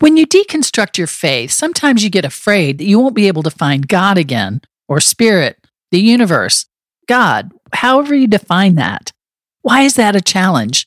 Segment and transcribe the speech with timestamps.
[0.00, 3.50] When you deconstruct your faith, sometimes you get afraid that you won't be able to
[3.50, 6.66] find God again, or spirit, the universe,
[7.08, 9.10] God, however you define that.
[9.62, 10.86] Why is that a challenge?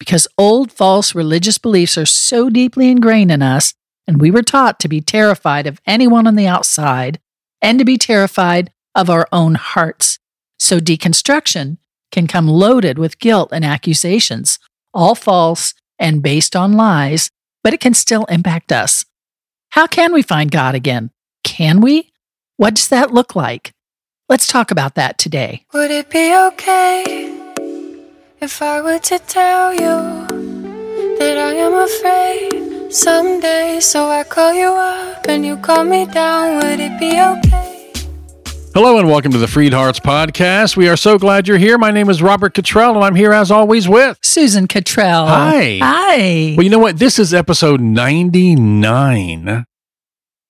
[0.00, 3.74] Because old false religious beliefs are so deeply ingrained in us,
[4.08, 7.20] and we were taught to be terrified of anyone on the outside
[7.62, 10.18] and to be terrified of our own hearts.
[10.58, 11.78] So deconstruction
[12.10, 14.58] can come loaded with guilt and accusations,
[14.92, 17.30] all false and based on lies
[17.62, 19.04] but it can still impact us.
[19.70, 21.10] How can we find God again?
[21.44, 22.12] Can we?
[22.56, 23.72] What does that look like?
[24.28, 25.64] Let's talk about that today.
[25.72, 27.32] Would it be okay
[28.40, 29.96] if I were to tell you
[31.18, 33.80] that I am afraid someday?
[33.80, 36.56] So I call you up and you call me down.
[36.56, 37.57] Would it be okay?
[38.74, 40.76] Hello and welcome to the Freed Hearts Podcast.
[40.76, 41.78] We are so glad you're here.
[41.78, 45.26] My name is Robert Cottrell and I'm here as always with Susan Cottrell.
[45.26, 45.78] Hi.
[45.82, 46.54] Hi.
[46.56, 46.98] Well, you know what?
[46.98, 49.64] This is episode 99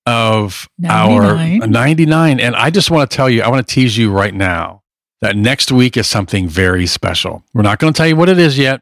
[0.04, 1.62] of 99?
[1.62, 2.40] our 99.
[2.40, 4.82] And I just want to tell you, I want to tease you right now
[5.22, 7.44] that next week is something very special.
[7.54, 8.80] We're not going to tell you what it is yet,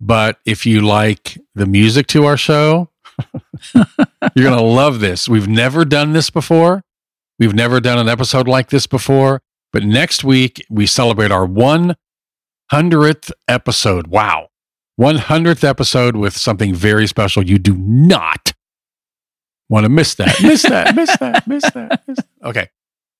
[0.00, 2.90] but if you like the music to our show,
[3.74, 3.84] you're
[4.36, 5.28] going to love this.
[5.28, 6.84] We've never done this before.
[7.40, 9.40] We've never done an episode like this before,
[9.72, 14.08] but next week we celebrate our 100th episode.
[14.08, 14.48] Wow.
[15.00, 17.42] 100th episode with something very special.
[17.42, 18.52] You do not
[19.70, 20.36] want to miss that.
[20.42, 22.02] Miss that, miss that, miss that.
[22.06, 22.26] Miss that.
[22.44, 22.68] Okay.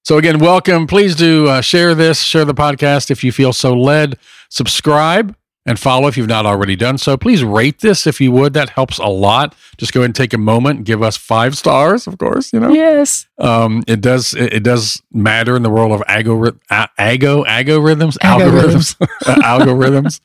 [0.05, 0.87] So, again, welcome.
[0.87, 4.19] Please do uh, share this, share the podcast if you feel so led.
[4.51, 5.35] Subscribe
[5.67, 7.17] and follow if you've not already done so.
[7.17, 8.55] Please rate this if you would.
[8.55, 9.55] That helps a lot.
[9.77, 12.61] Just go ahead and take a moment and give us five stars, of course, you
[12.61, 12.73] know.
[12.73, 13.27] Yes.
[13.39, 18.17] Um, it does it, it does matter in the world of agor, a- ago algorithms
[18.19, 18.97] Algorithms.
[18.97, 20.21] algorithms algorithms.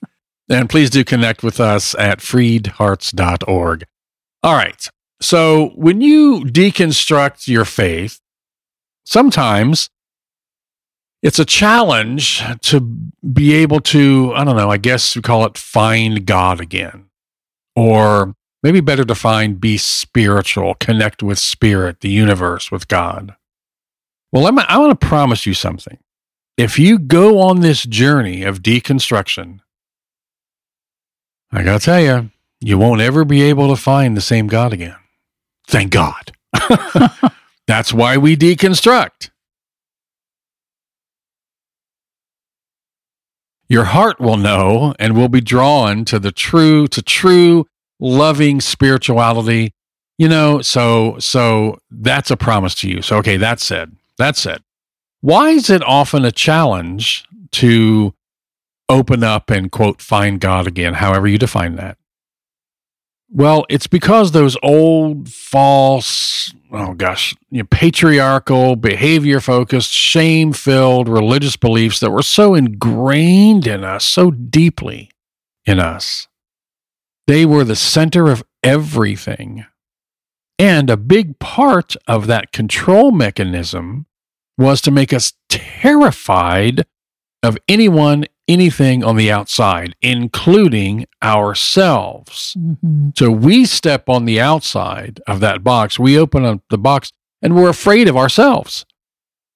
[0.48, 3.84] And please do connect with us at freedhearts.org.
[4.44, 4.90] All right.
[5.22, 8.20] So when you deconstruct your faith,
[9.06, 9.90] sometimes
[11.26, 15.58] it's a challenge to be able to, I don't know, I guess we call it
[15.58, 17.06] find God again.
[17.76, 23.36] Or maybe better defined, be spiritual, connect with spirit, the universe, with God.
[24.32, 25.98] Well, I'm, I want to promise you something.
[26.58, 29.62] If you go on this journey of deconstruction,
[31.52, 32.30] I got to tell you,
[32.62, 34.98] you won't ever be able to find the same God again.
[35.68, 36.34] Thank God.
[37.68, 39.32] That's why we deconstruct.
[43.68, 47.66] Your heart will know and will be drawn to the true, to true,
[48.00, 49.72] loving spirituality.
[50.18, 53.02] You know, so so that's a promise to you.
[53.02, 54.62] So okay, that said, that said,
[55.22, 58.14] why is it often a challenge to
[58.88, 61.98] open up and quote find God again, however you define that?
[63.30, 71.10] Well, it's because those old false, oh gosh, you know, patriarchal, behavior focused, shame filled
[71.10, 75.10] religious beliefs that were so ingrained in us, so deeply
[75.66, 76.28] in us.
[77.28, 79.66] They were the center of everything.
[80.58, 84.06] And a big part of that control mechanism
[84.58, 86.86] was to make us terrified
[87.44, 92.56] of anyone, anything on the outside, including ourselves.
[92.58, 93.18] Mhm.
[93.18, 97.12] So we step on the outside of that box, we open up the box,
[97.42, 98.86] and we're afraid of ourselves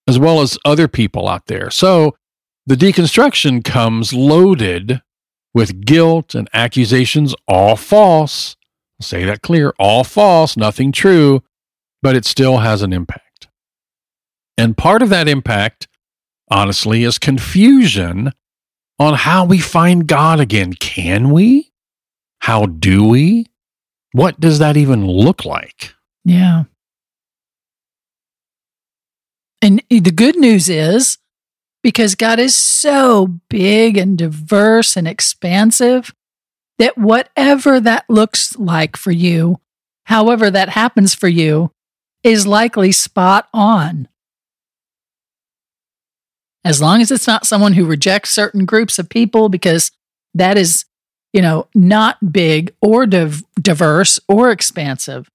[0.08, 1.70] as well as other people out there.
[1.70, 2.16] So
[2.66, 5.02] the deconstruction comes loaded
[5.54, 8.56] with guilt and accusations, all false.
[9.00, 11.44] I'll say that clear, all false, nothing true,
[12.02, 13.48] but it still has an impact.
[14.58, 15.88] And part of that impact,
[16.50, 18.34] honestly, is confusion
[19.00, 20.74] on how we find God again.
[20.74, 21.72] Can we?
[22.40, 23.46] How do we?
[24.12, 25.94] What does that even look like?
[26.26, 26.66] Yeah.
[29.62, 31.18] And the good news is
[31.84, 36.14] because God is so big and diverse and expansive
[36.78, 39.60] that whatever that looks like for you,
[40.06, 41.72] however that happens for you,
[42.24, 44.08] is likely spot on.
[46.66, 49.92] As long as it's not someone who rejects certain groups of people because
[50.34, 50.86] that is,
[51.34, 55.30] you know, not big or div- diverse or expansive.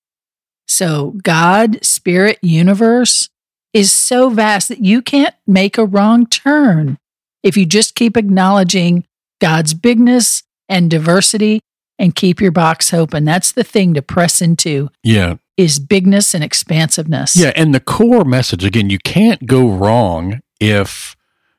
[0.66, 3.28] So, God, spirit, universe
[3.72, 6.98] is so vast that you can't make a wrong turn
[7.42, 9.04] if you just keep acknowledging
[9.40, 11.60] God's bigness and diversity
[11.98, 13.24] and keep your box open.
[13.24, 15.36] That's the thing to press into Yeah.
[15.56, 17.36] is bigness and expansiveness.
[17.36, 17.52] Yeah.
[17.56, 21.16] And the core message again, you can't go wrong if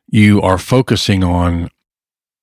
[0.09, 1.69] you are focusing on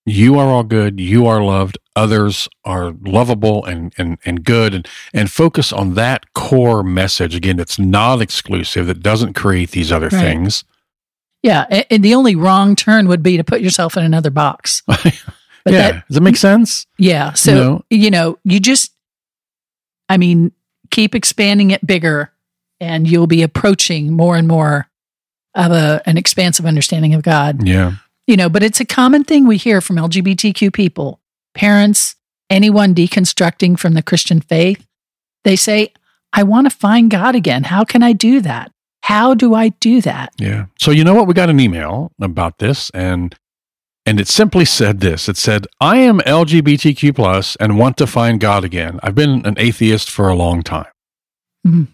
[0.05, 4.89] you are all good, you are loved, others are lovable and and and good and
[5.15, 10.09] and focus on that core message again that's not exclusive that doesn't create these other
[10.09, 10.21] Right.
[10.21, 10.65] things.
[11.45, 11.83] Yeah.
[11.91, 14.83] And the only wrong turn would be to put yourself in another box.
[15.65, 16.87] But yeah, that, does it make sense?
[16.99, 17.35] yeah.
[17.35, 17.85] So, No.
[17.89, 18.91] you know, you just,
[20.09, 20.51] I mean,
[20.91, 22.33] keep expanding it bigger
[22.81, 24.89] and you'll be approaching more and more
[25.55, 27.67] of a, an expansive understanding of God.
[27.67, 27.93] Yeah.
[28.27, 31.21] you know, but it's a common thing we hear from LGBTQ people,
[31.55, 32.17] parents,
[32.51, 34.87] anyone deconstructing from the Christian faith.
[35.45, 35.93] They say,
[36.33, 37.65] I want to find God again.
[37.65, 38.73] How can I do that?
[39.03, 40.33] How do I do that?
[40.39, 40.67] Yeah.
[40.79, 41.27] So you know what?
[41.27, 43.35] We got an email about this and
[44.07, 45.29] and it simply said this.
[45.29, 48.99] It said, I am LGBTQ plus and want to find God again.
[49.03, 50.87] I've been an atheist for a long time.
[51.67, 51.87] Mhm.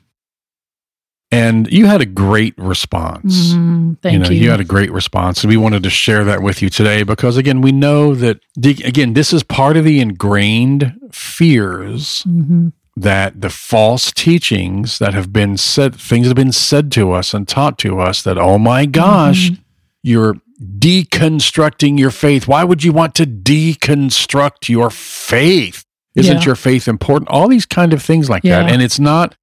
[1.30, 3.52] And you had a great response.
[3.52, 4.44] Mm, thank you know, you.
[4.44, 5.42] you had a great response.
[5.44, 9.12] And we wanted to share that with you today because again, we know that again,
[9.12, 12.72] this is part of the ingrained fears Mhm.
[12.96, 17.46] that the false teachings that have been said, things have been said to us and
[17.46, 19.58] taught to us that, oh my gosh, Mhm.
[20.02, 20.36] you're
[20.78, 22.48] deconstructing your faith.
[22.48, 25.84] Why would you want to deconstruct your faith?
[26.16, 26.44] Isn't Yeah.
[26.46, 27.28] your faith important?
[27.30, 28.70] All these kind of things like that.
[28.70, 29.34] And it's not,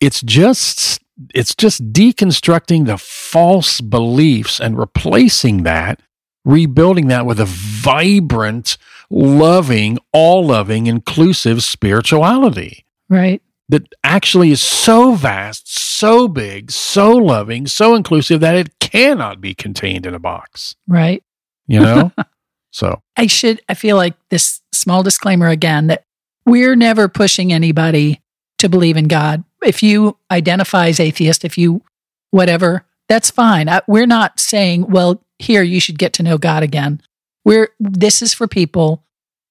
[0.00, 1.00] it's just,
[1.34, 6.00] it's just deconstructing the false beliefs and replacing that,
[6.44, 8.76] rebuilding that with a vibrant,
[9.10, 13.40] loving, all loving, inclusive spirituality Right.
[13.68, 19.54] that actually is so vast, so big, so loving, so inclusive that it cannot be
[19.54, 20.76] contained in a box.
[20.86, 21.22] Right.
[21.66, 22.12] You know?
[22.70, 26.04] so, I should, I feel like this small disclaimer again that
[26.44, 28.20] we're never pushing anybody
[28.58, 29.44] to believe in God.
[29.66, 31.82] If you identify as atheist, if you
[32.30, 33.68] whatever, that's fine.
[33.68, 37.00] I, we're not saying, well, here you should get to know God again.
[37.44, 39.04] We're this is for people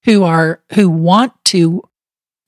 [0.05, 1.83] who are who want to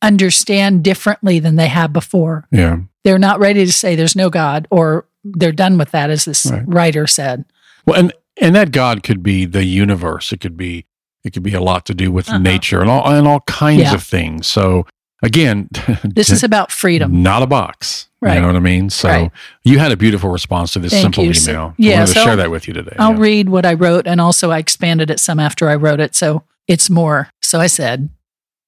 [0.01, 2.47] understand differently than they have before.
[2.51, 2.77] yeah.
[3.03, 6.45] They're not ready to say there's no God or they're done with that as this
[6.45, 6.63] Right.
[6.67, 7.45] writer said.
[7.85, 10.33] Well, and and that God could be the universe.
[10.33, 10.85] It could be
[11.23, 12.37] it could be a lot to do with Uh-huh.
[12.39, 13.93] nature and all and all kinds Yeah.
[13.93, 14.45] of things.
[14.45, 14.85] So
[15.23, 15.69] again,
[16.03, 17.21] This is about freedom.
[17.23, 18.07] not a box.
[18.19, 18.35] Right.
[18.35, 18.89] You know what I mean?
[18.89, 19.31] So Right.
[19.63, 21.33] you had a beautiful response to this Thank simple you.
[21.33, 21.73] So- email.
[21.77, 22.95] yeah, I wanted to so share that with you today.
[22.97, 23.19] I'll Yeah.
[23.21, 26.15] read what I wrote and also I expanded it some after I wrote it.
[26.15, 27.29] So it's more.
[27.41, 28.09] So I said,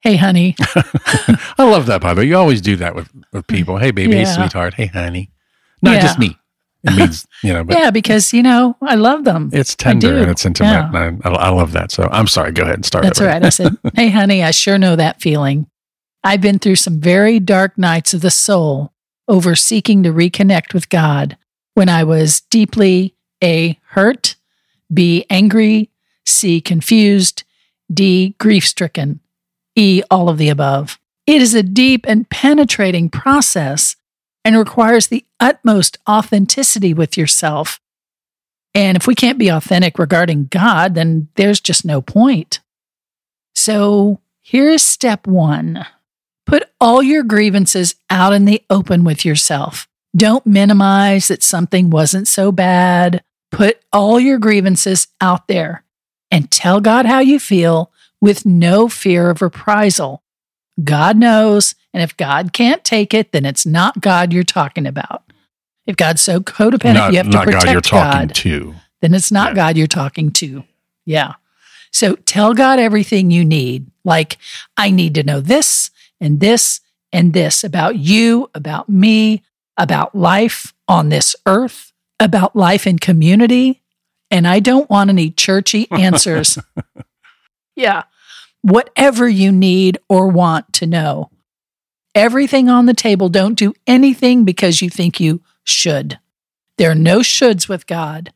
[0.01, 0.56] Hey, honey.
[1.57, 2.28] I love that, by the way.
[2.28, 3.78] You always do that with, with people.
[3.78, 4.16] Hey, baby.
[4.16, 4.75] Hey, sweetheart.
[4.75, 5.30] Hey, honey.
[5.81, 6.01] Not Yeah.
[6.01, 6.38] just me.
[6.86, 9.50] It means, you know, but yeah, because, you know, I love them.
[9.51, 10.69] it's tender and it's intimate.
[10.69, 10.90] Yeah.
[11.07, 11.92] And I, I love that.
[11.92, 12.54] So I'm sorry.
[12.54, 13.04] Go ahead and start.
[13.04, 13.44] That's all right.
[13.44, 15.68] I said, Hey, honey, I sure know that feeling.
[16.24, 18.94] I've been through some very dark nights of the soul
[19.27, 21.38] over seeking to reconnect with God
[21.75, 24.36] when I was deeply A, hurt,
[24.94, 25.89] B, angry,
[26.25, 27.44] C, confused,
[27.92, 29.19] D, grief stricken,
[29.75, 31.00] E, all of the above.
[31.25, 33.95] It is a deep and penetrating process
[34.44, 37.80] and requires the utmost authenticity with yourself.
[38.74, 42.60] And if we can't be authentic regarding God, then there's just no point.
[43.56, 45.86] So here's step one
[46.50, 49.88] put all your grievances out in the open with yourself.
[50.16, 53.24] Don't minimize that something wasn't so bad.
[53.51, 55.84] Put all your grievances out there
[56.31, 60.24] and tell God how you feel with no fear of reprisal.
[60.84, 65.24] God knows, and if God can't take it, then it's not God you're talking about.
[65.86, 68.75] If God's so codependent, not, you have to not protect God you're talking God to.
[69.01, 69.56] then it's not Yeah.
[69.56, 70.63] God you're talking to.
[71.06, 71.34] Yeah.
[71.91, 73.88] So tell God everything you need.
[74.03, 74.38] Like,
[74.77, 79.43] I need to know this and this and this about you, about me,
[79.77, 83.81] about life on this earth, about life in community.
[84.29, 86.57] And I don't want any churchy answers.
[87.75, 88.03] yeah.
[88.61, 91.31] Whatever you need or want to know.
[92.13, 93.29] Everything on the table.
[93.29, 96.19] Don't do anything because you think you should.
[96.77, 98.33] There are no shoulds with God.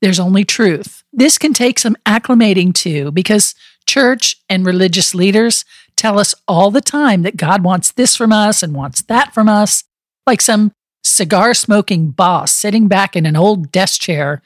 [0.00, 1.04] There's only truth.
[1.12, 3.54] This can take some acclimating to because
[3.86, 5.64] church and religious leaders
[6.02, 9.48] tell us all the time that God wants this from us and wants that from
[9.48, 9.84] us,
[10.26, 10.72] like some
[11.04, 14.42] cigar smoking boss sitting back in an old desk chair,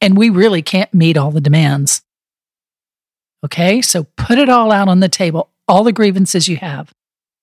[0.00, 2.00] and we really can't meet all the demands.
[3.44, 6.94] Okay, so put it all out on the table, all the grievances you have.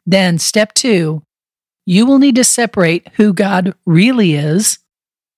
[0.04, 1.22] Then, step two,
[1.86, 4.80] you will need to separate who God really is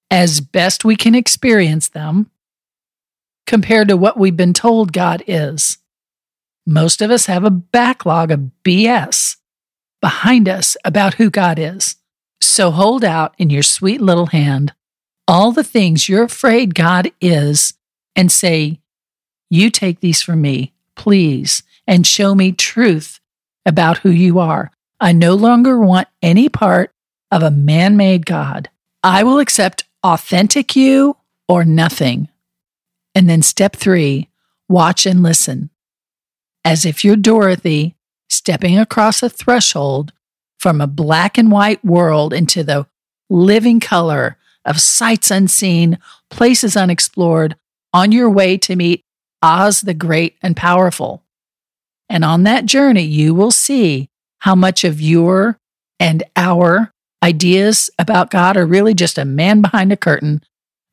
[0.10, 2.32] as best we can experience them
[3.46, 5.80] compared to what we've been told God is.
[6.66, 9.38] Most of us have a backlog of BS
[10.02, 11.96] behind us about who God is.
[12.42, 14.74] So hold out in your sweet little hand
[15.28, 17.74] all the things you're afraid God is
[18.16, 18.80] and say,
[19.50, 23.20] you take these from me, please, and show me truth
[23.66, 24.72] about who you are.
[25.00, 26.92] I no longer want any part
[27.32, 28.70] of a man made God.
[29.04, 31.18] I will accept authentic you
[31.48, 32.30] or nothing.
[33.14, 34.30] And then step three,
[34.70, 35.70] watch and listen.
[36.66, 37.96] As if you're Dorothy
[38.28, 40.12] stepping across a threshold
[40.60, 42.88] from a black and white world into the
[43.30, 46.00] living color of sights unseen,
[46.32, 47.56] places unexplored,
[47.94, 49.06] on your way to meet
[49.42, 51.24] Oz the Great and Powerful.
[52.10, 55.60] And on that journey, you will see how much of your
[56.00, 56.92] and our
[57.24, 60.42] ideas about God are really just a man behind a curtain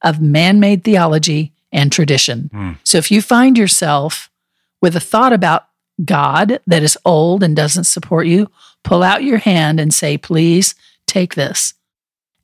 [0.02, 2.50] of man made theology and tradition.
[2.52, 2.78] Mm.
[2.84, 4.30] So if you find yourself
[4.82, 5.68] with a thought about
[6.04, 8.50] God that is old and doesn't support you,
[8.82, 10.74] pull out your hand and say, please
[11.06, 11.74] take this.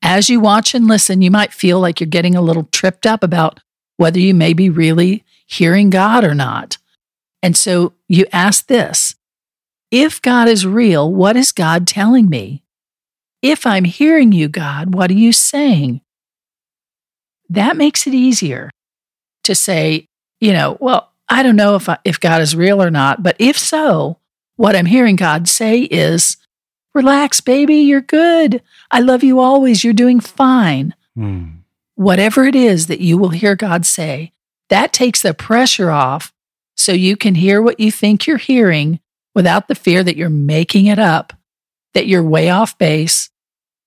[0.02, 3.24] As you watch and listen, you might feel like you're getting a little tripped up
[3.24, 3.60] about
[3.96, 6.78] whether you may be really hearing God or not.
[7.42, 9.16] And so you ask this
[9.90, 12.62] If God is real, what is God telling me?
[13.42, 16.00] If I'm hearing you, God, what are you saying?
[17.48, 18.70] That makes it easier
[19.44, 20.06] to say,
[20.40, 23.36] you know, well, I don't know if, I, if God is real or not, but
[23.38, 24.18] if so,
[24.56, 26.36] what I'm hearing God say is,
[26.94, 28.62] relax, baby, you're good.
[28.90, 29.84] I love you always.
[29.84, 30.94] You're doing fine.
[31.16, 31.58] Mm.
[31.94, 34.32] Whatever it is that you will hear God say,
[34.68, 36.32] that takes the pressure off
[36.76, 39.00] so you can hear what you think you're hearing
[39.34, 41.32] without the fear that you're making it up,
[41.94, 43.30] that you're way off base,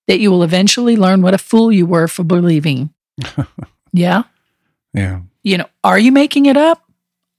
[0.07, 2.93] that you will eventually learn what a fool you were for believing.
[3.93, 4.23] yeah.
[4.93, 5.21] Yeah.
[5.43, 6.83] You know, are you making it up?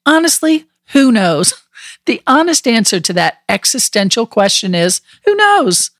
[0.05, 1.55] Honestly, who knows?
[2.07, 5.91] The honest answer to that existential question is who knows?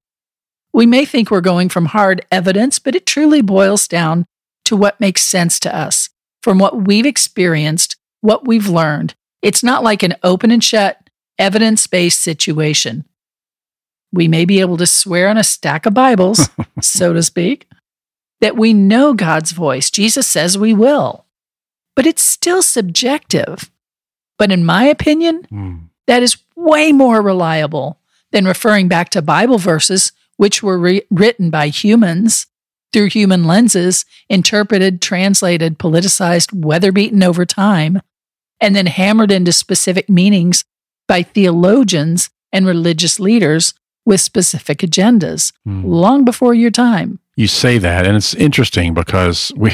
[0.73, 4.27] We may think we're going from hard evidence, but it truly boils down
[4.65, 6.09] to what makes sense to us
[6.43, 9.15] from what we've experienced, what we've learned.
[9.43, 10.99] It's not like an open and shut,
[11.39, 13.05] evidence based situation.
[14.13, 16.49] We may be able to swear on a stack of Bibles,
[16.81, 17.69] so to speak,
[18.41, 19.91] that we know God's voice.
[19.91, 21.27] Jesus says we will,
[21.95, 23.71] but it's still subjective.
[24.43, 25.79] But in my opinion, Mm.
[26.09, 28.01] that is way more reliable
[28.33, 32.47] than referring back to Bible verses, which were re- written by humans
[32.93, 38.01] through human lenses, interpreted, translated, politicized, weather beaten over time,
[38.61, 40.65] and then hammered into specific meanings
[41.07, 45.85] by theologians and religious leaders with specific agendas Mm.
[45.85, 47.21] long before your time.
[47.37, 49.71] You say that, and it's interesting because we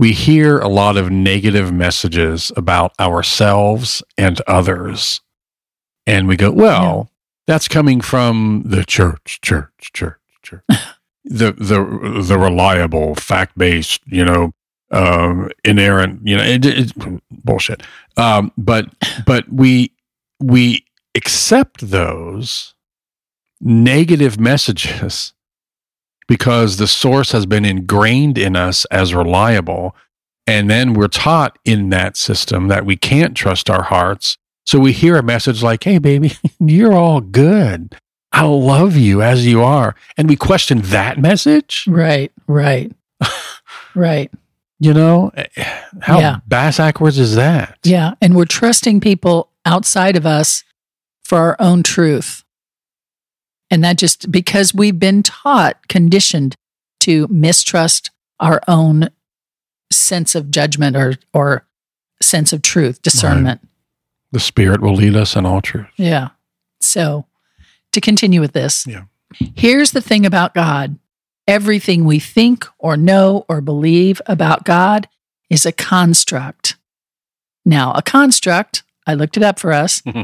[0.00, 5.20] we hear a lot of negative messages about ourselves and others,
[6.06, 7.10] and we go, "Well,
[7.46, 10.64] that's coming from the church, church, church, church,
[11.24, 14.52] the the the reliable, fact based, you know,
[14.90, 16.92] um, inerrant, you know, it, it,
[17.30, 17.82] bullshit."
[18.16, 18.86] Um, but
[19.26, 19.92] but we
[20.40, 22.74] we accept those
[23.60, 25.34] negative messages
[26.30, 29.96] because the source has been ingrained in us as reliable.
[30.46, 34.38] And then we're taught in that system that we can't trust our hearts.
[34.64, 37.96] So we hear a message like, hey, baby, you're all good.
[38.30, 39.96] I love you as you are.
[40.16, 41.84] And we question that message.
[41.88, 42.92] Right, right,
[43.96, 44.30] right.
[44.78, 45.32] You know,
[46.00, 46.36] how Yeah.
[46.46, 47.76] bass backwards is that?
[47.82, 48.14] Yeah.
[48.22, 50.62] And we're trusting people outside of us
[51.24, 52.44] for our own truth.
[53.70, 56.54] And that just because we've been taught, conditioned
[57.00, 58.10] to mistrust
[58.40, 59.10] our own
[59.92, 61.66] sense of judgment or, or
[62.20, 63.60] sense of truth, discernment.
[64.32, 65.86] The spirit will lead us in all truth.
[65.96, 66.28] Yeah.
[66.80, 67.26] So
[67.92, 69.04] to continue with this, Yeah.
[69.56, 70.98] here's the thing about God
[71.48, 75.08] everything we think or know or believe about God
[75.48, 76.76] is a construct.
[77.64, 80.22] Now, a construct, I looked it up for us, mm-hmm.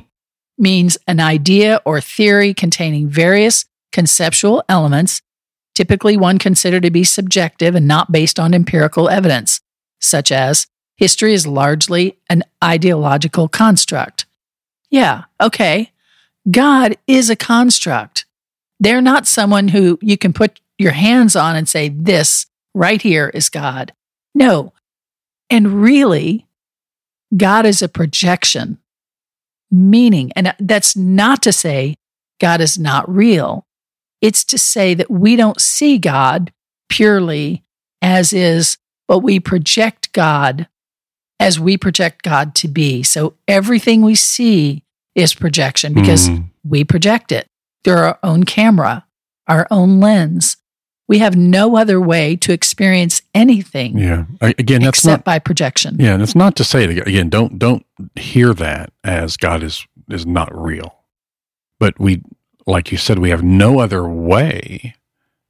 [0.58, 5.22] Means an idea or theory containing various conceptual elements,
[5.74, 9.60] typically one considered to be subjective and not based on empirical evidence,
[10.00, 14.26] such as history is largely an ideological construct.
[14.90, 15.92] Yeah, okay.
[16.50, 18.24] God is a construct.
[18.78, 23.30] They're not someone who you can put your hands on and say, This right here
[23.32, 23.92] is God.
[24.34, 24.72] No.
[25.48, 26.46] And really,
[27.36, 28.78] God is a projection,
[29.70, 31.96] meaning, and that's not to say
[32.40, 33.66] God is not real.
[34.20, 36.52] It's to say that we don't see God
[36.88, 37.64] purely
[38.02, 40.68] as is, but we project God
[41.38, 43.02] as we project God to be.
[43.02, 44.82] So everything we see
[45.14, 46.50] is projection because Mm.
[46.64, 47.46] we project it
[47.84, 49.06] through our own camera,
[49.46, 50.56] our own lens.
[51.08, 54.24] We have no other way to experience anything Yeah.
[54.40, 55.24] Again, that's except not.
[55.24, 55.96] by projection.
[56.00, 57.28] Yeah, and it's not to say it again-.
[57.30, 57.86] Don't don't
[58.16, 60.96] hear that as God is is not real,
[61.78, 62.22] but we,
[62.66, 64.94] like you said, we have no other way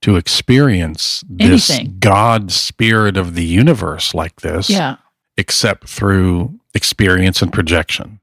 [0.02, 1.96] to experience this Anything.
[2.00, 4.96] God spirit of the universe like this, Yeah.
[5.38, 8.20] except through experience and projection.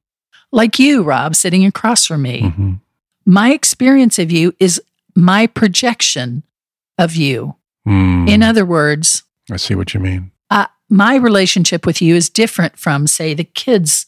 [0.51, 2.41] Like you, Rob, sitting across from me.
[2.41, 2.79] Mhm.
[3.25, 4.79] My experience of you is
[5.15, 6.43] my projection
[6.97, 7.55] of you.
[7.87, 8.29] Mm.
[8.29, 10.31] In other words, I see what you mean.
[10.49, 14.05] uh, my relationship with you is different from, say, the kids,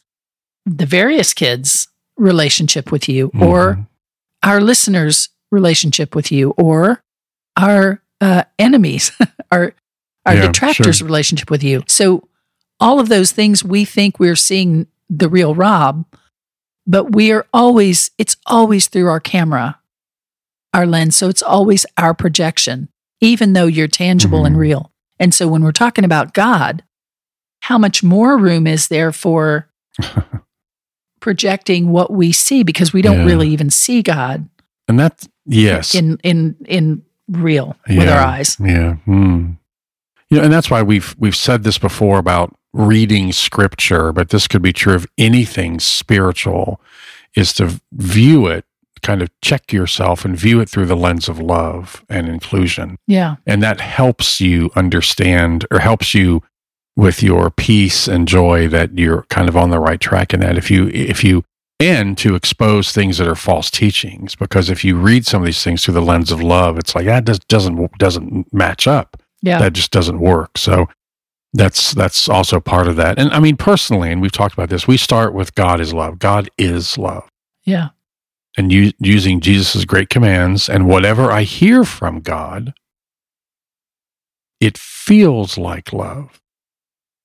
[0.66, 1.88] the various kids'
[2.18, 3.88] relationship with you, or Mhm.
[4.44, 7.04] our listeners' relationship with you, or
[7.58, 9.12] our uh, enemies,
[9.52, 9.74] our
[10.26, 11.06] our Yeah, detractors' sure.
[11.06, 11.84] relationship with you.
[11.88, 12.28] So,
[12.80, 16.06] all of those things we think we're seeing the real Rob,
[16.88, 19.80] but we are always it's always through our camera,
[20.76, 21.16] our lens.
[21.16, 22.90] So it's always our projection,
[23.22, 24.60] even though you're tangible and Mhm.
[24.60, 24.92] real.
[25.20, 26.84] And so when we're talking about God,
[27.62, 29.70] how much more room is there for
[31.22, 33.26] projecting what we see because we don't Yeah.
[33.26, 34.48] really even see God
[34.88, 38.58] and that yes, in in in real with our eyes.
[38.60, 38.98] Yeah.
[39.08, 44.48] You know, and that's why we've we've said this before about reading scripture, but this
[44.48, 46.82] could be true of anything spiritual,
[47.36, 48.66] is to view it,
[49.06, 52.98] kind of check yourself and view it through the lens of love and inclusion.
[53.06, 53.36] Yeah.
[53.46, 56.42] And that helps you understand or helps you
[56.96, 60.58] with your peace and joy that you're kind of on the right track in that.
[60.58, 61.44] If you if you
[61.80, 65.62] and to expose things that are false teachings, because if you read some of these
[65.64, 69.22] things through the lens of love, it's like ah, that just doesn't doesn't match up.
[69.42, 69.60] Yeah.
[69.60, 70.58] That just doesn't work.
[70.58, 70.88] So
[71.54, 73.20] that's that's also part of that.
[73.20, 76.18] And I mean personally, and we've talked about this, we start with God is love.
[76.18, 77.30] God is love.
[77.66, 77.90] yeah.
[78.58, 82.74] And u- using Jesus' great commands and whatever I hear from God,
[84.62, 86.42] it feels like love.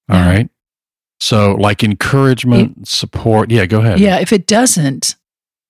[0.09, 0.29] All Yeah.
[0.29, 0.51] right.
[1.21, 3.51] So, like encouragement, support.
[3.51, 4.01] Yeah, go ahead.
[4.01, 5.17] Yeah, if it doesn't,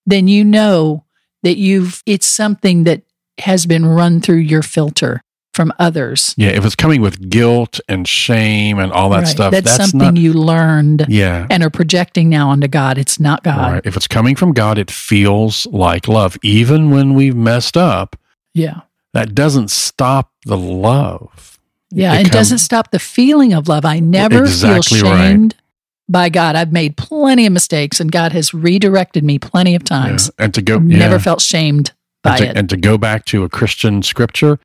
[0.06, 1.04] then you know
[1.42, 3.02] that you've it's something that
[3.38, 5.20] has been run through your filter
[5.60, 6.34] from others.
[6.38, 6.48] Yeah.
[6.50, 9.28] If it's coming with guilt and shame and all that Right.
[9.28, 10.16] stuff, That's, that's, something not.
[10.16, 11.46] you learned yeah.
[11.50, 12.96] and are projecting now onto God.
[12.96, 13.73] It's not God.
[13.75, 13.82] Right.
[13.84, 16.38] If it's coming from God, it feels like love.
[16.42, 18.16] Even when we've messed up,
[18.54, 18.80] Yeah.
[19.12, 21.58] that doesn't stop the love.
[21.90, 22.14] Yeah.
[22.14, 23.84] It It, doesn't stop the feeling of love.
[23.84, 25.18] I never Exactly feel right.
[25.28, 25.56] shamed
[26.08, 26.56] by God.
[26.56, 30.30] I've made plenty of mistakes and God has redirected me plenty of times.
[30.38, 30.44] Yeah.
[30.46, 30.99] And to go, yeah.
[31.00, 31.92] Never felt shamed
[32.23, 32.56] by and to, it.
[32.56, 34.58] and to go back to a Christian scripture,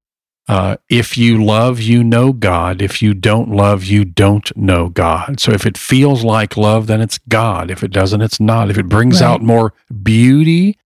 [0.48, 2.82] uh, if you love, you know God.
[2.82, 5.40] If you don't love, you don't know God.
[5.40, 7.72] So if it feels like love, then it's God.
[7.72, 8.70] If it doesn't, it's not.
[8.70, 9.28] If it brings Right.
[9.28, 10.78] out more beauty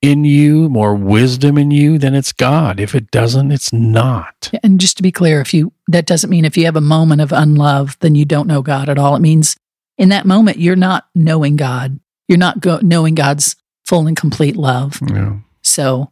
[0.00, 2.80] in you, more wisdom in you, then it's God.
[2.80, 4.50] If it doesn't, it's not.
[4.62, 7.20] And just to be clear, if you that doesn't mean if you have a moment
[7.20, 9.16] of unlove, then you don't know God at all.
[9.16, 9.56] It means
[9.98, 12.00] in that moment you're not knowing God.
[12.28, 13.54] You're not go- knowing God's
[13.86, 14.98] full and complete love.
[15.10, 15.36] Yeah.
[15.62, 16.10] So,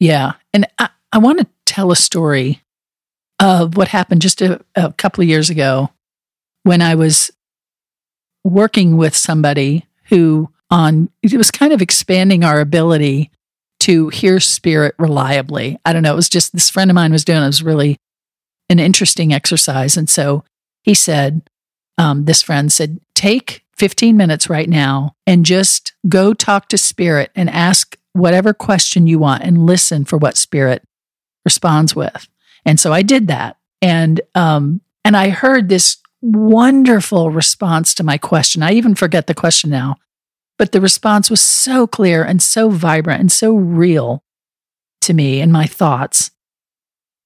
[0.00, 0.32] yeah.
[0.52, 2.62] And I, I want to tell a story
[3.38, 5.90] of what happened just a, a couple of years ago
[6.62, 7.30] when I was
[8.44, 13.30] working with somebody who on it was kind of expanding our ability
[13.80, 15.78] to hear spirit reliably.
[15.84, 16.12] I don't know.
[16.12, 17.98] It was just this friend of mine was doing it was really
[18.68, 19.96] an interesting exercise.
[19.96, 20.44] And so
[20.82, 21.48] he said,
[21.98, 27.30] um, this friend said, take 15 minutes right now and just go talk to spirit
[27.36, 30.82] and ask whatever question you want and listen for what spirit
[31.46, 32.28] responds with.
[32.66, 33.56] And so I did that.
[33.80, 38.62] And um, and I heard this wonderful response to my question.
[38.62, 39.96] I even forget the question now,
[40.58, 44.24] but the response was so clear and so vibrant and so real
[45.02, 46.32] to me and my thoughts.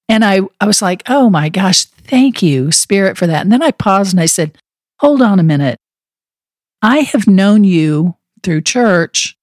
[0.07, 3.41] And I, I was like, oh my gosh, thank you, Spirit, for that.
[3.41, 4.55] And then I paused and I said,
[4.99, 5.77] hold on a minute.
[6.81, 9.37] I have known you through church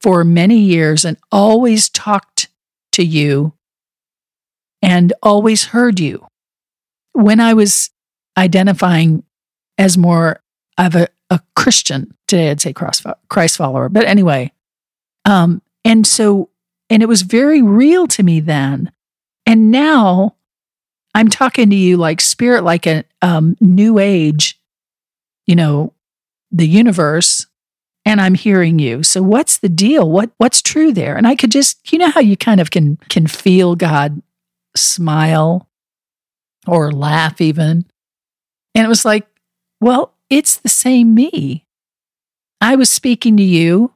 [0.00, 2.48] for many years and always talked
[2.92, 3.53] to you
[4.84, 6.26] and always heard you.
[7.12, 7.90] When I was
[8.36, 9.24] identifying
[9.78, 10.42] as more
[10.76, 14.52] of a, a Christian, today I'd say Christ follower, but anyway.
[15.24, 16.50] Um, and so,
[16.90, 18.92] and it was very real to me then.
[19.46, 20.36] And now
[21.14, 24.60] I'm talking to you like spirit, like a um, new age,
[25.46, 25.94] you know,
[26.50, 27.46] the universe,
[28.04, 29.02] and I'm hearing you.
[29.02, 30.10] So what's the deal?
[30.10, 31.16] What what's true there?
[31.16, 34.22] And I could just, you know how you kind of can can feel God
[34.76, 35.68] smile
[36.66, 37.86] or laugh even.
[38.74, 39.26] And it was like,
[39.80, 41.66] well, it's the same me.
[42.60, 43.92] I was speaking to you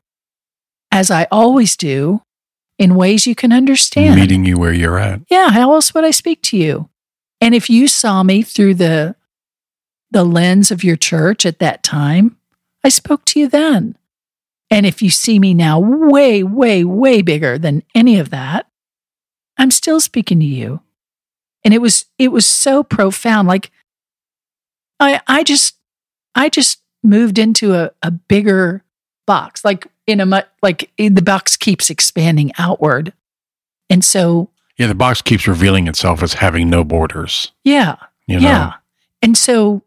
[0.90, 2.22] as I always do,
[2.78, 4.16] in ways you can understand.
[4.16, 5.20] Meeting you where you're at.
[5.28, 6.88] Yeah, how else would I speak to you?
[7.40, 9.16] And if you saw me through the
[10.10, 12.38] the lens of your church at that time,
[12.82, 13.96] I spoke to you then.
[14.70, 18.66] And if you see me now way, way, way bigger than any of that,
[19.58, 20.80] I'm still speaking to you.
[21.64, 23.48] And it was it was so profound.
[23.48, 23.70] Like
[25.00, 25.76] I I just
[26.34, 28.82] I just moved into a, a bigger
[29.26, 29.64] box.
[29.64, 33.12] Like in a mu- like the box keeps expanding outward.
[33.90, 37.52] And so Yeah, the box keeps revealing itself as having no borders.
[37.64, 38.48] yeah, You know?
[38.48, 38.72] yeah.
[39.22, 39.82] And so,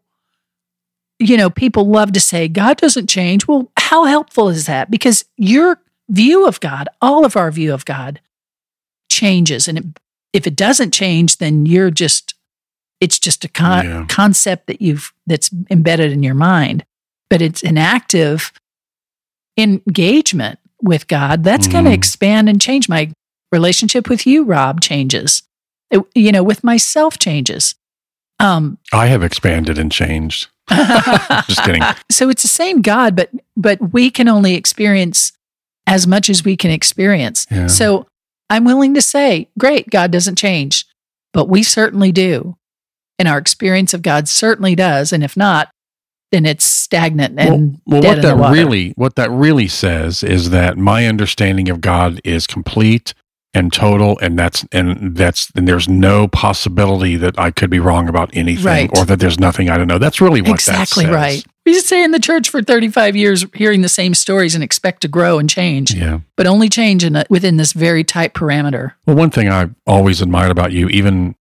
[1.18, 3.48] you know, people love to say God doesn't change.
[3.48, 4.90] Well, how helpful is that?
[4.90, 8.20] Because your view of God, all of our view of God,
[9.12, 9.68] changes.
[9.68, 9.84] And it,
[10.32, 12.34] if it doesn't change, then you're just,
[13.00, 14.06] it's just a con- Yeah.
[14.08, 16.84] concept that you've, that's embedded in your mind.
[17.30, 18.52] But it's an active
[19.56, 22.88] engagement with God that's going to expand and change.
[22.88, 23.12] My
[23.52, 25.42] relationship with you, Rob, changes.
[25.90, 27.74] It- you know, with myself changes.
[28.40, 30.48] Um, I have expanded and changed.
[30.70, 31.82] Just kidding.
[32.10, 35.32] so it's the same God, but but we can only experience
[35.86, 37.46] as much as we can experience.
[37.50, 37.66] Yeah.
[37.66, 38.06] So
[38.52, 40.84] I'm willing to say, great, God doesn't change,
[41.32, 42.58] but we certainly do,
[43.18, 45.10] and our experience of God certainly does.
[45.10, 45.70] And if not,
[46.32, 50.22] then it's stagnant and well, dead what in the that really what that really says
[50.22, 53.14] is that my understanding of God is complete
[53.54, 58.08] and total and that's and that's and there's no possibility that I could be wrong
[58.08, 58.90] about anything Right.
[58.98, 59.98] or that there's nothing I don't know.
[59.98, 61.44] That's really what exactly right.
[61.66, 65.08] We stay in the church for 35 years, hearing the same stories and expect to
[65.08, 66.20] grow and change, Yeah.
[66.36, 68.92] but only change in a, within this very tight parameter.
[69.06, 71.34] Well, one thing I've always admired about you, even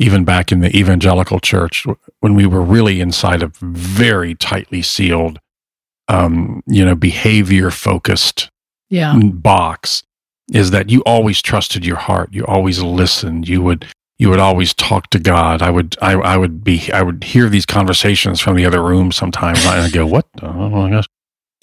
[0.00, 1.84] even back in the evangelical church,
[2.20, 5.38] when we were really inside a very tightly sealed,
[6.08, 8.48] um, you know, behavior focused
[8.90, 9.18] Yeah.
[9.18, 10.02] box,
[10.52, 12.30] is that you always trusted your heart.
[12.32, 13.48] You always listened.
[13.48, 13.86] You would
[14.18, 15.62] you would always talk to God.
[15.62, 19.12] I would I, I would be I would hear these conversations from the other room
[19.12, 20.26] sometimes, and I go, "What?
[20.42, 21.06] Oh my gosh!"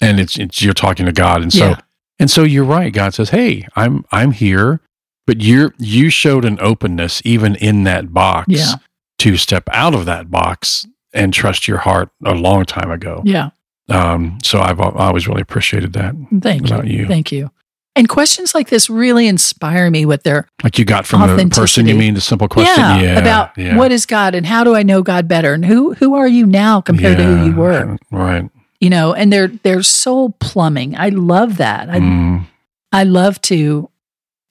[0.02, 1.80] And it's it's you're talking to God, and so Yeah.
[2.20, 2.94] and so you're right.
[2.94, 4.82] God says, "Hey, I'm I'm here."
[5.28, 8.74] But you're you showed an openness even in that box Yeah.
[9.20, 13.24] to step out of that box and trust your heart a long time ago.
[13.26, 13.50] Yeah.
[13.90, 16.14] Um, so I've al- always really appreciated that.
[16.42, 16.84] Thank you.
[16.84, 17.08] you.
[17.08, 17.50] Thank you.
[17.98, 21.88] And questions like this really inspire me with their Like you got from the person,
[21.88, 22.76] you mean the simple question?
[22.76, 23.78] yeah, about yeah.
[23.78, 26.46] what is God and how do I know God better and who who are you
[26.46, 27.98] now compared to who you were?
[28.12, 28.50] Right.
[28.82, 30.98] You know, and they're they're soul plumbing.
[30.98, 31.90] I love that.
[31.90, 32.46] I Mm.
[32.92, 33.90] I love to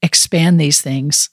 [0.02, 1.30] expand these things.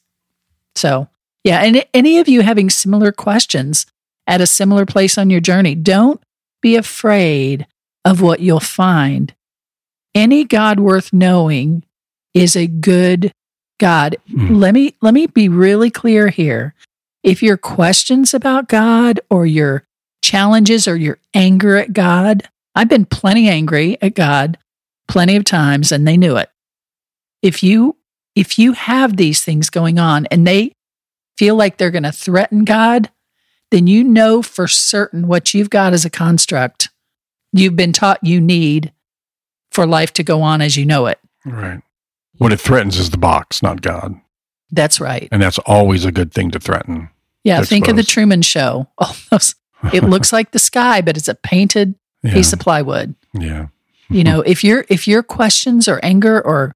[0.76, 1.08] So,
[1.44, 3.86] yeah, and any of you having similar questions
[4.28, 6.22] at a similar place on your journey, don't
[6.62, 7.68] be afraid
[8.06, 9.34] of what you'll find.
[10.16, 11.84] Any God worth knowing
[12.34, 13.34] is a good
[13.80, 14.18] God.
[14.30, 14.60] Mm.
[14.60, 16.74] Let me let me be really clear here.
[17.24, 19.86] If your questions about God or your
[20.24, 24.58] challenges or your anger at God, I've been plenty angry at God
[25.08, 26.50] plenty of times and they knew it.
[27.42, 27.98] If you
[28.36, 30.74] if you have these things going on and they
[31.38, 33.10] feel like they're going to threaten God,
[33.72, 36.90] then you know for certain what you've got as a construct
[37.54, 38.92] you've been taught you need
[39.72, 41.20] for life to go on as you know it.
[41.46, 41.82] Right.
[42.42, 44.16] What it threatens is the box, not God.
[44.72, 45.28] That's right.
[45.32, 47.10] And that's always a good thing to threaten.
[47.44, 48.04] Yeah, I think of the.
[48.04, 48.88] Truman Show.
[49.32, 49.54] Those,
[49.94, 52.34] it looks like the sky, but it's a painted Yeah.
[52.34, 53.14] piece of plywood.
[53.34, 53.68] yeah.
[54.10, 56.74] You know, if your if your questions or anger or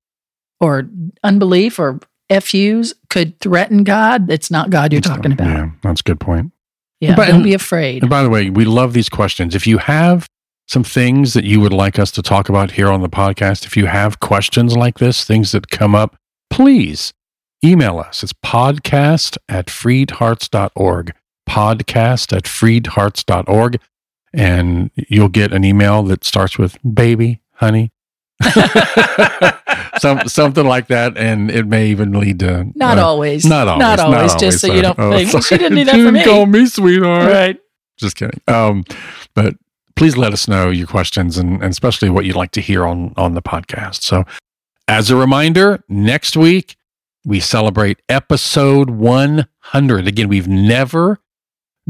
[0.59, 0.87] or
[1.23, 1.99] unbelief or
[2.29, 5.47] FUs could threaten God, it's not God you're talking about.
[5.47, 6.51] Yeah, that's a good point.
[6.99, 8.03] Yeah, But- don't be afraid.
[8.03, 9.53] And by the way, we love these questions.
[9.55, 10.29] If you have
[10.67, 13.77] some things that you would like us to talk about here on the podcast, if
[13.77, 16.15] you have questions like this, things that come up,
[16.49, 17.13] please
[17.63, 18.23] email us.
[18.23, 21.13] It's podcast at freedhearts.org.
[21.47, 23.79] Podcast at freedhearts.org.
[24.33, 27.91] And you'll get an email that starts with baby, honey.
[29.99, 31.17] Some, something like that.
[31.17, 33.45] And it may even lead to Not uh, always.
[33.45, 33.79] Not always.
[33.79, 34.35] Not always.
[34.35, 36.23] just so you don't Oh, think, well, she didn't do that for Didn't me.
[36.23, 37.31] Call me sweetheart.
[37.31, 37.59] Right.
[37.97, 38.41] Just kidding.
[38.47, 38.83] Um,
[39.35, 39.55] but
[39.95, 43.13] please let us know your questions and, and especially what you'd like to hear on
[43.17, 44.01] on the podcast.
[44.03, 44.23] So,
[44.87, 46.75] as a reminder, next week
[47.25, 50.07] we celebrate episode 100.
[50.07, 51.19] Again, we've never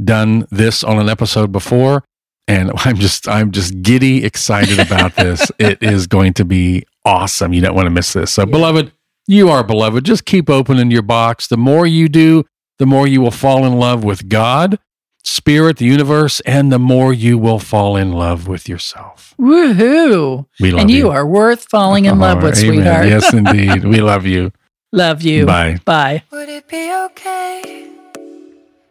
[0.01, 2.03] done this on an episode before,
[2.47, 5.51] and I'm just I'm just giddy excited about this.
[5.59, 7.53] it is going to be awesome.
[7.53, 8.31] You don't want to miss this.
[8.31, 8.51] So, Yeah.
[8.51, 8.91] beloved,
[9.27, 10.03] you are beloved.
[10.05, 11.47] Just keep opening your box.
[11.47, 12.45] The more you do,
[12.79, 14.79] the more you will fall in love with God
[15.25, 19.33] spirit, the universe, and the more you will fall in love with yourself.
[19.39, 20.45] Woohoo.
[20.59, 20.97] We love And you.
[20.97, 22.75] you are worth falling in love Oh, with, amen.
[22.75, 23.07] sweetheart.
[23.07, 23.83] Yes, indeed.
[23.83, 24.51] we love you.
[24.93, 25.45] Love you.
[25.45, 25.79] Bye.
[25.83, 26.23] Bye.
[26.31, 27.89] Would it be okay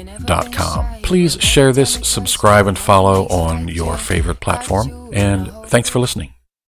[1.04, 5.10] Please share this, subscribe, and follow on your favorite platform.
[5.14, 6.37] And thanks for listening.